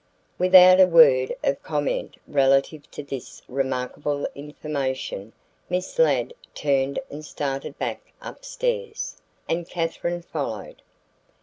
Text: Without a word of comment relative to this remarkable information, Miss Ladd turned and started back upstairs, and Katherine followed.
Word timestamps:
Without 0.39 0.79
a 0.79 0.87
word 0.87 1.35
of 1.43 1.61
comment 1.61 2.15
relative 2.27 2.89
to 2.89 3.03
this 3.03 3.43
remarkable 3.47 4.27
information, 4.33 5.31
Miss 5.69 5.99
Ladd 5.99 6.33
turned 6.55 6.97
and 7.11 7.23
started 7.23 7.77
back 7.77 8.11
upstairs, 8.19 9.21
and 9.47 9.69
Katherine 9.69 10.23
followed. 10.23 10.81